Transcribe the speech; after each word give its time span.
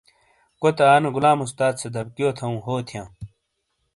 کوتے 0.61 0.83
آ 0.91 0.95
نے 1.03 1.09
غلام 1.15 1.39
استاد 1.43 1.73
سے 1.81 1.87
دبیکیو 1.95 2.29
تھووں 2.37 2.59
ہو 2.65 2.73
تھیاں۔ 2.87 3.07